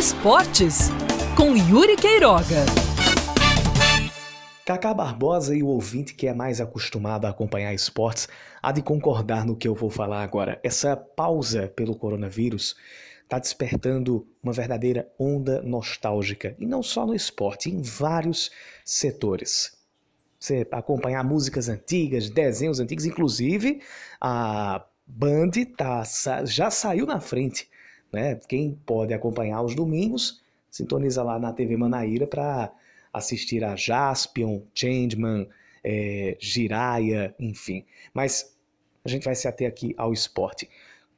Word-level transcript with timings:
Esportes, 0.00 0.88
com 1.36 1.54
Yuri 1.54 1.94
Queiroga. 1.94 2.64
Cacá 4.64 4.94
Barbosa 4.94 5.54
e 5.54 5.62
o 5.62 5.66
ouvinte 5.66 6.14
que 6.14 6.26
é 6.26 6.32
mais 6.32 6.58
acostumado 6.58 7.26
a 7.26 7.28
acompanhar 7.28 7.74
esportes 7.74 8.26
há 8.62 8.72
de 8.72 8.80
concordar 8.80 9.44
no 9.44 9.54
que 9.54 9.68
eu 9.68 9.74
vou 9.74 9.90
falar 9.90 10.22
agora. 10.22 10.58
Essa 10.64 10.96
pausa 10.96 11.68
pelo 11.76 11.94
coronavírus 11.94 12.74
está 13.24 13.38
despertando 13.38 14.26
uma 14.42 14.54
verdadeira 14.54 15.06
onda 15.18 15.60
nostálgica, 15.60 16.56
e 16.58 16.64
não 16.64 16.82
só 16.82 17.04
no 17.04 17.14
esporte, 17.14 17.68
em 17.68 17.82
vários 17.82 18.50
setores. 18.82 19.76
Você 20.38 20.66
acompanhar 20.72 21.22
músicas 21.22 21.68
antigas, 21.68 22.30
desenhos 22.30 22.80
antigos, 22.80 23.04
inclusive 23.04 23.82
a 24.18 24.82
Band 25.06 25.50
tá, 25.76 26.04
já 26.46 26.70
saiu 26.70 27.04
na 27.04 27.20
frente 27.20 27.68
né? 28.12 28.36
Quem 28.48 28.78
pode 28.86 29.14
acompanhar 29.14 29.56
aos 29.56 29.74
domingos, 29.74 30.42
sintoniza 30.70 31.22
lá 31.22 31.38
na 31.38 31.52
TV 31.52 31.76
Manaíra 31.76 32.26
para 32.26 32.72
assistir 33.12 33.64
a 33.64 33.76
Jaspion, 33.76 34.60
Changeman, 34.74 35.48
é, 35.82 36.36
Jiraya, 36.40 37.34
enfim. 37.38 37.84
Mas 38.12 38.56
a 39.04 39.08
gente 39.08 39.24
vai 39.24 39.34
se 39.34 39.48
ater 39.48 39.68
aqui 39.68 39.94
ao 39.96 40.12
esporte. 40.12 40.68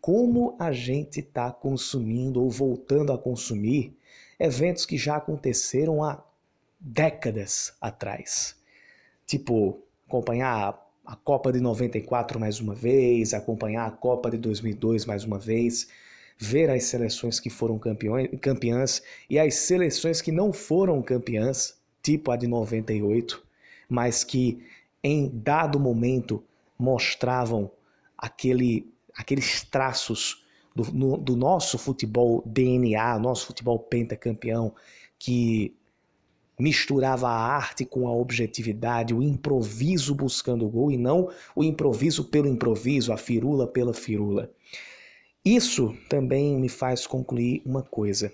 Como 0.01 0.57
a 0.59 0.73
gente 0.73 1.21
está 1.21 1.51
consumindo 1.53 2.43
ou 2.43 2.51
voltando 2.51 3.13
a 3.13 3.19
consumir 3.19 3.97
eventos 4.39 4.85
que 4.85 4.97
já 4.97 5.17
aconteceram 5.17 6.03
há 6.03 6.23
décadas 6.81 7.75
atrás. 7.81 8.57
Tipo, 9.27 9.81
acompanhar 10.07 10.81
a 11.05 11.17
Copa 11.17 11.53
de 11.53 11.61
94 11.61 12.41
mais 12.41 12.61
uma 12.61 12.75
vez, 12.75 13.35
acompanhar 13.35 13.87
a 13.87 13.91
Copa 13.91 14.31
de 14.31 14.39
2002 14.39 15.07
mais 15.07 15.25
uma 15.25 15.39
vez 15.39 15.89
ver 16.43 16.69
as 16.71 16.85
seleções 16.85 17.39
que 17.39 17.49
foram 17.49 17.79
campeões, 17.79 18.29
campeãs 18.41 19.01
e 19.31 19.39
as 19.39 19.55
seleções 19.55 20.21
que 20.21 20.33
não 20.33 20.53
foram 20.53 21.01
campeãs, 21.01 21.79
tipo 22.03 22.33
a 22.33 22.37
de 22.37 22.49
98, 22.49 23.41
mas 23.89 24.25
que 24.25 24.61
em 25.05 25.31
dado 25.33 25.79
momento 25.79 26.43
mostravam 26.77 27.71
aquele, 28.19 28.93
aqueles 29.17 29.63
traços 29.63 30.45
do, 30.75 30.93
no, 30.93 31.17
do 31.17 31.37
nosso 31.37 31.79
futebol 31.79 32.43
DNA, 32.45 33.21
nosso 33.21 33.47
futebol 33.47 33.79
pentacampeão, 33.79 34.75
que 35.21 35.73
misturava 36.59 37.29
a 37.29 37.55
arte 37.55 37.85
com 37.85 38.09
a 38.09 38.13
objetividade, 38.13 39.15
o 39.15 39.23
improviso 39.23 40.13
buscando 40.13 40.67
o 40.67 40.69
gol 40.69 40.91
e 40.91 40.97
não 40.97 41.31
o 41.55 41.63
improviso 41.63 42.25
pelo 42.25 42.49
improviso, 42.49 43.13
a 43.13 43.17
firula 43.17 43.65
pela 43.65 43.95
firula. 43.95 44.51
Isso 45.45 45.97
também 46.09 46.57
me 46.57 46.69
faz 46.69 47.07
concluir 47.07 47.63
uma 47.67 47.83
coisa. 47.83 48.31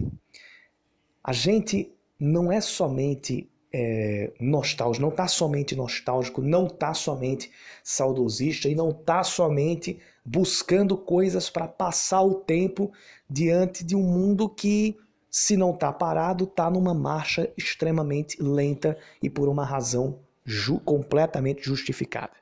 A 1.25 1.33
gente 1.33 1.91
não 2.21 2.53
é 2.53 2.61
somente 2.61 3.49
é, 3.73 4.33
nostálgico, 4.41 5.03
não 5.03 5.11
está 5.11 5.27
somente 5.27 5.77
nostálgico, 5.77 6.43
não 6.43 6.67
está 6.67 6.93
somente 6.93 7.51
saudosista 7.83 8.69
e 8.69 8.75
não 8.75 8.91
está 8.91 9.23
somente 9.23 9.99
buscando 10.25 10.97
coisas 10.97 11.49
para 11.49 11.67
passar 11.67 12.23
o 12.23 12.35
tempo 12.35 12.93
diante 13.29 13.85
de 13.85 13.97
um 13.97 14.03
mundo 14.03 14.49
que, 14.49 14.97
se 15.31 15.57
não 15.57 15.73
está 15.73 15.93
parado, 15.93 16.45
está 16.45 16.71
numa 16.71 16.93
marcha 16.93 17.51
extremamente 17.57 18.43
lenta 18.43 18.99
e 19.23 19.31
por 19.31 19.49
uma 19.49 19.65
razão 19.65 20.19
ju 20.45 20.79
completamente 20.81 21.63
justificada. 21.63 22.33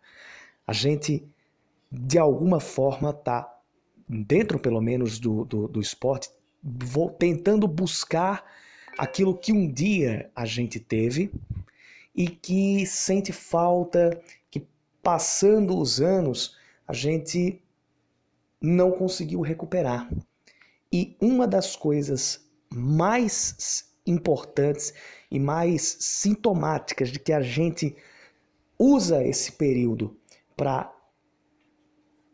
A 0.66 0.72
gente, 0.72 1.24
de 1.90 2.18
alguma 2.18 2.58
forma, 2.58 3.10
está 3.10 3.55
dentro 4.08 4.58
pelo 4.58 4.80
menos 4.80 5.18
do, 5.18 5.44
do, 5.44 5.68
do 5.68 5.80
esporte, 5.80 6.30
vou 6.62 7.10
tentando 7.10 7.66
buscar 7.66 8.44
aquilo 8.96 9.36
que 9.36 9.52
um 9.52 9.70
dia 9.70 10.30
a 10.34 10.44
gente 10.44 10.80
teve 10.80 11.30
e 12.14 12.28
que 12.28 12.86
sente 12.86 13.32
falta, 13.32 14.20
que 14.50 14.66
passando 15.02 15.78
os 15.78 16.00
anos 16.00 16.56
a 16.86 16.92
gente 16.92 17.60
não 18.60 18.90
conseguiu 18.90 19.40
recuperar. 19.40 20.08
E 20.92 21.16
uma 21.20 21.46
das 21.46 21.76
coisas 21.76 22.48
mais 22.70 23.92
importantes 24.06 24.94
e 25.30 25.38
mais 25.38 25.96
sintomáticas 26.00 27.10
de 27.10 27.18
que 27.18 27.32
a 27.32 27.40
gente 27.40 27.94
usa 28.78 29.24
esse 29.24 29.52
período 29.52 30.16
para 30.56 30.95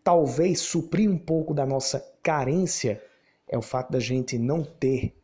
talvez 0.04 0.60
suprir 0.60 1.10
um 1.10 1.18
pouco 1.18 1.54
da 1.54 1.64
nossa 1.64 2.00
carência 2.22 3.02
é 3.48 3.56
o 3.56 3.62
fato 3.62 3.92
da 3.92 4.00
gente 4.00 4.38
não 4.38 4.64
ter, 4.64 5.14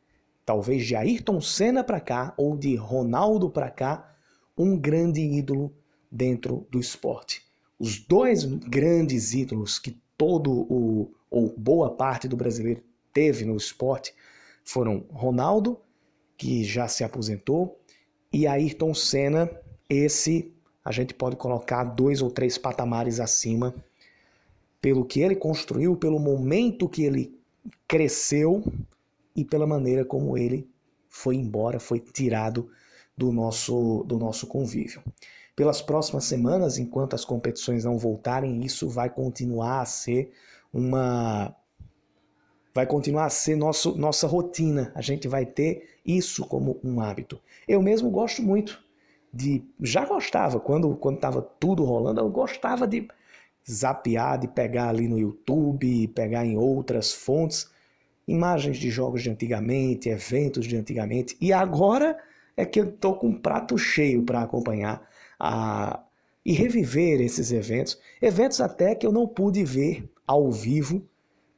talvez 0.44 0.86
de 0.86 0.94
Ayrton 0.94 1.40
Senna 1.40 1.82
para 1.82 2.00
cá 2.00 2.34
ou 2.36 2.56
de 2.56 2.76
Ronaldo 2.76 3.50
para 3.50 3.70
cá, 3.70 4.14
um 4.56 4.76
grande 4.76 5.20
ídolo 5.20 5.72
dentro 6.10 6.66
do 6.70 6.78
esporte. 6.78 7.42
Os 7.78 7.98
dois 7.98 8.44
grandes 8.44 9.32
ídolos 9.32 9.78
que 9.78 10.00
todo 10.16 10.50
o 10.52 11.14
ou 11.30 11.54
boa 11.56 11.94
parte 11.94 12.26
do 12.26 12.36
brasileiro 12.36 12.82
teve 13.12 13.44
no 13.44 13.56
esporte 13.56 14.14
foram 14.64 15.04
Ronaldo, 15.10 15.78
que 16.36 16.64
já 16.64 16.88
se 16.88 17.04
aposentou, 17.04 17.80
e 18.32 18.46
Ayrton 18.46 18.94
Senna, 18.94 19.50
esse 19.88 20.54
a 20.84 20.92
gente 20.92 21.12
pode 21.12 21.36
colocar 21.36 21.84
dois 21.84 22.22
ou 22.22 22.30
três 22.30 22.56
patamares 22.56 23.20
acima 23.20 23.74
pelo 24.80 25.04
que 25.04 25.20
ele 25.20 25.34
construiu, 25.34 25.96
pelo 25.96 26.18
momento 26.18 26.88
que 26.88 27.02
ele 27.02 27.38
cresceu 27.86 28.62
e 29.34 29.44
pela 29.44 29.66
maneira 29.66 30.04
como 30.04 30.36
ele 30.36 30.68
foi 31.08 31.36
embora, 31.36 31.80
foi 31.80 31.98
tirado 32.00 32.70
do 33.16 33.32
nosso, 33.32 34.04
do 34.06 34.18
nosso 34.18 34.46
convívio. 34.46 35.02
Pelas 35.56 35.82
próximas 35.82 36.24
semanas, 36.24 36.78
enquanto 36.78 37.14
as 37.14 37.24
competições 37.24 37.84
não 37.84 37.98
voltarem, 37.98 38.64
isso 38.64 38.88
vai 38.88 39.10
continuar 39.10 39.80
a 39.80 39.84
ser 39.84 40.30
uma 40.72 41.54
vai 42.72 42.86
continuar 42.86 43.24
a 43.24 43.30
ser 43.30 43.56
nosso, 43.56 43.98
nossa 43.98 44.28
rotina. 44.28 44.92
A 44.94 45.00
gente 45.00 45.26
vai 45.26 45.44
ter 45.44 45.98
isso 46.06 46.46
como 46.46 46.78
um 46.84 47.00
hábito. 47.00 47.40
Eu 47.66 47.82
mesmo 47.82 48.08
gosto 48.08 48.40
muito 48.40 48.80
de 49.34 49.64
já 49.80 50.04
gostava 50.04 50.60
quando 50.60 50.94
quando 50.94 51.16
estava 51.16 51.42
tudo 51.42 51.84
rolando, 51.84 52.20
eu 52.20 52.28
gostava 52.28 52.86
de 52.86 53.08
zapear, 53.70 54.38
de 54.38 54.48
pegar 54.48 54.88
ali 54.88 55.08
no 55.08 55.18
YouTube, 55.18 56.08
pegar 56.08 56.44
em 56.44 56.56
outras 56.56 57.12
fontes, 57.12 57.70
imagens 58.26 58.78
de 58.78 58.90
jogos 58.90 59.22
de 59.22 59.30
antigamente, 59.30 60.08
eventos 60.08 60.66
de 60.66 60.76
antigamente. 60.76 61.36
E 61.40 61.52
agora 61.52 62.18
é 62.56 62.64
que 62.64 62.80
eu 62.80 62.88
estou 62.88 63.16
com 63.16 63.28
um 63.28 63.40
prato 63.40 63.76
cheio 63.78 64.22
para 64.22 64.42
acompanhar 64.42 65.08
a... 65.38 66.02
e 66.44 66.52
reviver 66.52 67.20
esses 67.20 67.52
eventos. 67.52 67.98
Eventos 68.20 68.60
até 68.60 68.94
que 68.94 69.06
eu 69.06 69.12
não 69.12 69.26
pude 69.26 69.64
ver 69.64 70.08
ao 70.26 70.50
vivo, 70.50 71.02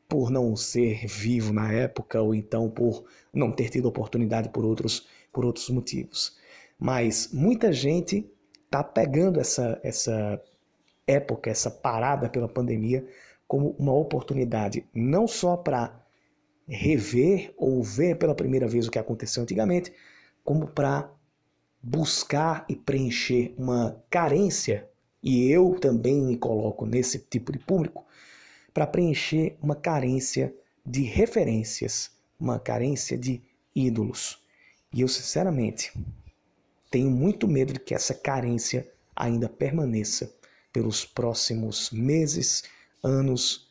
por 0.08 0.28
não 0.28 0.56
ser 0.56 1.06
vivo 1.06 1.52
na 1.52 1.72
época, 1.72 2.20
ou 2.20 2.34
então 2.34 2.68
por 2.68 3.04
não 3.32 3.52
ter 3.52 3.68
tido 3.68 3.86
oportunidade 3.86 4.48
por 4.48 4.64
outros, 4.64 5.06
por 5.32 5.44
outros 5.44 5.70
motivos. 5.70 6.36
Mas 6.78 7.30
muita 7.32 7.72
gente 7.72 8.28
está 8.64 8.82
pegando 8.82 9.40
essa, 9.40 9.80
essa 9.82 10.40
época, 11.10 11.50
essa 11.50 11.70
parada 11.70 12.28
pela 12.28 12.48
pandemia, 12.48 13.06
como 13.46 13.74
uma 13.78 13.92
oportunidade 13.92 14.86
não 14.94 15.26
só 15.26 15.56
para 15.56 16.00
rever 16.68 17.52
ou 17.56 17.82
ver 17.82 18.16
pela 18.16 18.34
primeira 18.34 18.68
vez 18.68 18.86
o 18.86 18.90
que 18.90 18.98
aconteceu 18.98 19.42
antigamente, 19.42 19.92
como 20.44 20.68
para 20.68 21.10
buscar 21.82 22.64
e 22.68 22.76
preencher 22.76 23.54
uma 23.58 24.00
carência, 24.08 24.88
e 25.22 25.50
eu 25.50 25.74
também 25.80 26.20
me 26.20 26.36
coloco 26.36 26.86
nesse 26.86 27.18
tipo 27.18 27.50
de 27.50 27.58
público, 27.58 28.06
para 28.72 28.86
preencher 28.86 29.56
uma 29.60 29.74
carência 29.74 30.54
de 30.86 31.02
referências, 31.02 32.12
uma 32.38 32.58
carência 32.58 33.18
de 33.18 33.42
ídolos. 33.74 34.40
E 34.92 35.00
eu, 35.00 35.08
sinceramente, 35.08 35.92
tenho 36.90 37.10
muito 37.10 37.48
medo 37.48 37.72
de 37.72 37.80
que 37.80 37.94
essa 37.94 38.14
carência 38.14 38.88
ainda 39.14 39.48
permaneça 39.48 40.32
pelos 40.72 41.04
próximos 41.04 41.90
meses, 41.90 42.64
anos 43.02 43.68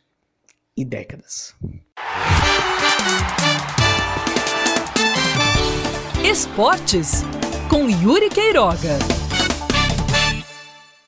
e 0.76 0.84
décadas. 0.86 1.54
Esportes 6.24 7.24
com 7.70 7.90
Yuri 7.90 8.30
Queiroga. 8.30 9.19